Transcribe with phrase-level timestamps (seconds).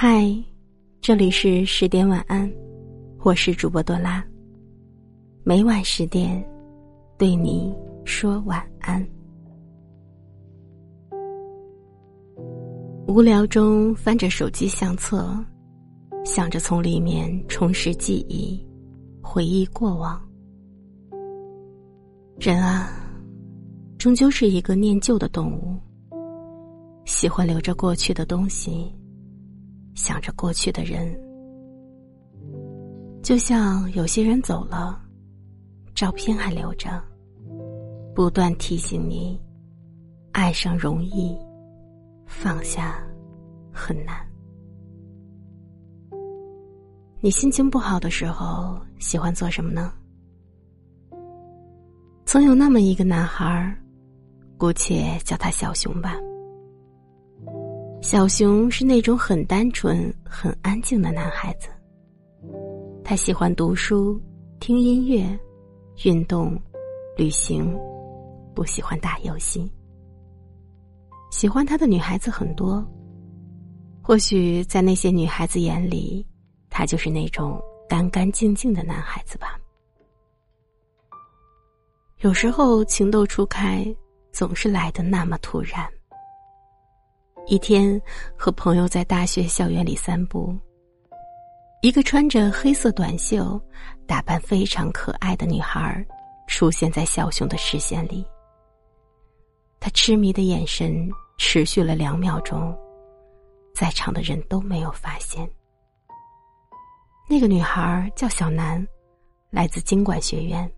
[0.00, 0.32] 嗨，
[1.00, 2.48] 这里是十点晚安，
[3.24, 4.24] 我是主播多拉。
[5.42, 6.40] 每晚十点，
[7.18, 7.74] 对你
[8.04, 9.04] 说晚安。
[13.08, 15.36] 无聊中翻着手机相册，
[16.24, 18.64] 想着从里面重拾记忆，
[19.20, 20.24] 回忆过往。
[22.38, 22.88] 人啊，
[23.98, 25.76] 终究是一个念旧的动物，
[27.04, 28.94] 喜欢留着过去的东西。
[29.98, 31.12] 想着过去的人，
[33.20, 34.96] 就像有些人走了，
[35.92, 37.02] 照片还留着，
[38.14, 39.38] 不断提醒你：
[40.30, 41.36] 爱上容易，
[42.28, 43.04] 放下
[43.72, 44.16] 很难。
[47.20, 49.92] 你心情不好的时候，喜欢做什么呢？
[52.24, 53.76] 曾有那么一个男孩儿，
[54.56, 56.14] 姑且叫他小熊吧。
[58.00, 61.68] 小熊是那种很单纯、很安静的男孩子。
[63.04, 64.20] 他喜欢读书、
[64.60, 65.38] 听音乐、
[66.04, 66.58] 运动、
[67.16, 67.76] 旅行，
[68.54, 69.70] 不喜欢打游戏。
[71.30, 72.86] 喜欢他的女孩子很多，
[74.00, 76.24] 或许在那些女孩子眼里，
[76.70, 79.58] 他就是那种干干净净的男孩子吧。
[82.20, 83.84] 有时候情窦初开，
[84.32, 85.86] 总是来的那么突然。
[87.48, 87.98] 一天，
[88.36, 90.54] 和朋友在大学校园里散步，
[91.80, 93.58] 一个穿着黑色短袖、
[94.06, 96.04] 打扮非常可爱的女孩
[96.46, 98.22] 出现在小熊的视线里。
[99.80, 102.76] 他痴迷的眼神持续了两秒钟，
[103.74, 105.48] 在场的人都没有发现。
[107.30, 108.86] 那个女孩叫小南，
[109.48, 110.70] 来自经管学院。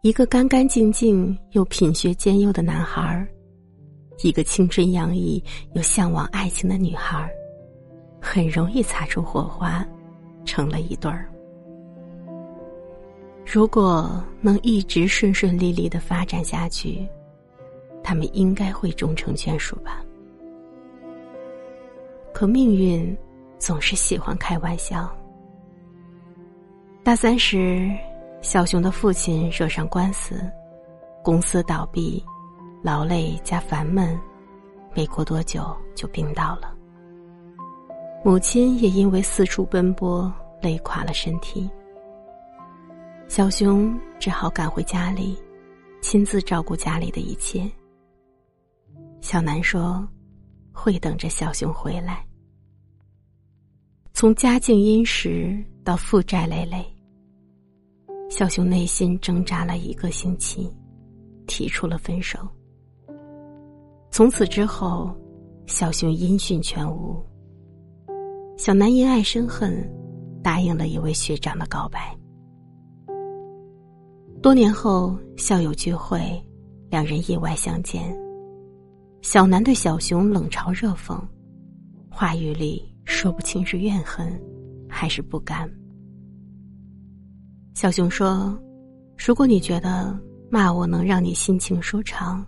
[0.00, 3.28] 一个干干净净又品学兼优的男孩
[4.22, 7.30] 一个青春洋溢又向往爱情的女孩
[8.20, 9.86] 很容易擦出火花，
[10.44, 11.26] 成了一对儿。
[13.44, 17.08] 如果能一直顺顺利利的发展下去，
[18.02, 20.04] 他们应该会终成眷属吧。
[22.32, 23.16] 可命运
[23.58, 25.10] 总是喜欢开玩笑。
[27.02, 27.90] 大三时，
[28.42, 30.40] 小熊的父亲惹上官司，
[31.24, 32.22] 公司倒闭。
[32.82, 34.18] 劳累加烦闷，
[34.94, 36.74] 没过多久就病倒了。
[38.24, 40.32] 母亲也因为四处奔波，
[40.62, 41.70] 累垮了身体。
[43.28, 45.38] 小熊只好赶回家里，
[46.00, 47.70] 亲自照顾家里的一切。
[49.20, 50.06] 小南说
[50.72, 52.26] ：“会等着小熊回来。”
[54.12, 56.84] 从家境殷实到负债累累，
[58.28, 60.70] 小熊内心挣扎了一个星期，
[61.46, 62.38] 提出了分手。
[64.20, 65.10] 从此之后，
[65.64, 67.18] 小熊音讯全无。
[68.58, 69.90] 小南因爱生恨，
[70.42, 72.14] 答应了一位学长的告白。
[74.42, 76.20] 多年后，校友聚会，
[76.90, 78.14] 两人意外相见。
[79.22, 81.18] 小南对小熊冷嘲热讽，
[82.10, 84.38] 话语里说不清是怨恨，
[84.86, 85.66] 还是不甘。
[87.72, 88.54] 小熊说
[89.16, 90.14] ：“如果你觉得
[90.50, 92.44] 骂我能让你心情舒畅。”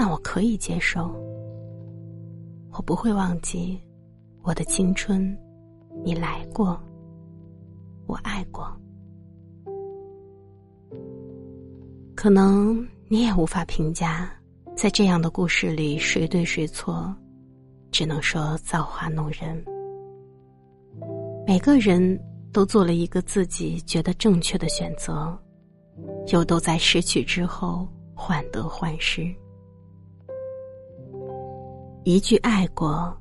[0.00, 1.12] 那我可以接受，
[2.70, 3.76] 我不会忘记
[4.42, 5.36] 我的青春，
[6.04, 6.80] 你来过，
[8.06, 8.64] 我爱过，
[12.14, 14.32] 可能你也无法评价，
[14.76, 17.12] 在这样的故事里谁对谁错，
[17.90, 19.64] 只能说造化弄人。
[21.44, 22.16] 每个人
[22.52, 25.36] 都做了一个自己觉得正确的选择，
[26.28, 29.34] 又都在失去之后患得患失。
[32.08, 33.14] 一句爱过，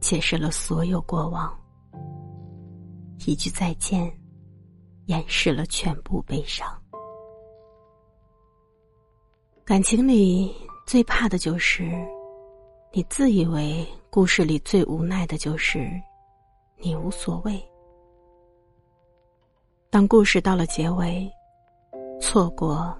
[0.00, 1.48] 解释了所有过往；
[3.24, 4.12] 一句再见，
[5.06, 6.66] 掩饰了全部悲伤。
[9.64, 10.52] 感情里
[10.84, 12.04] 最怕的就是，
[12.92, 15.88] 你自以为故事里最无奈的就是
[16.78, 17.62] 你无所谓。
[19.88, 21.30] 当故事到了结尾，
[22.20, 22.92] 错过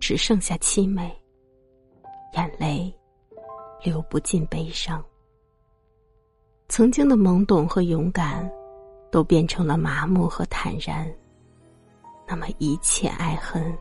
[0.00, 1.14] 只剩下凄美，
[2.32, 2.90] 眼泪。
[3.82, 5.04] 流不尽悲伤，
[6.68, 8.50] 曾经的懵懂和勇敢，
[9.10, 11.08] 都变成了麻木和坦然。
[12.26, 13.76] 那么，一切爱恨，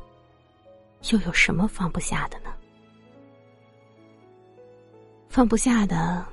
[1.12, 2.54] 又有什么放不下的呢？
[5.28, 6.26] 放不下的，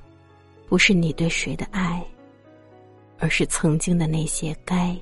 [0.69, 2.07] 不是你对谁的爱，
[3.19, 4.97] 而是曾经的那些该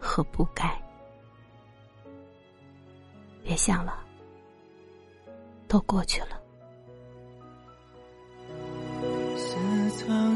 [0.00, 0.70] 和不该。
[3.44, 4.04] 别想了，
[5.68, 6.35] 都过去了。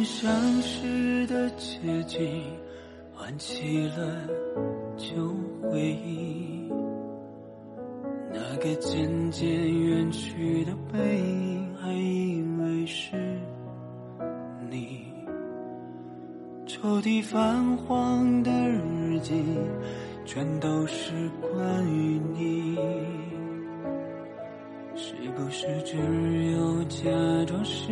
[0.05, 2.43] 相识的街景，
[3.14, 4.26] 唤起了
[4.97, 6.70] 旧回忆。
[8.32, 13.17] 那个渐渐远去的背影，还以为是
[14.70, 15.12] 你。
[16.67, 19.44] 抽屉泛黄的日记，
[20.25, 22.76] 全都是关于你。
[24.94, 25.96] 是不是只
[26.53, 27.11] 有假
[27.46, 27.91] 装是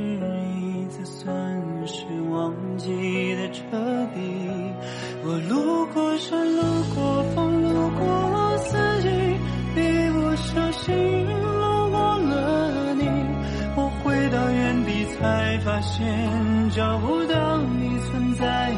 [15.64, 18.70] 发现找不到你存在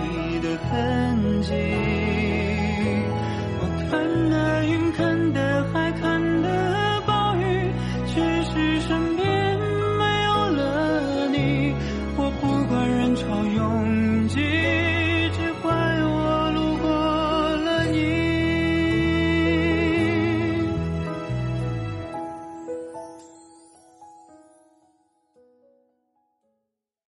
[0.43, 2.00] 的痕迹。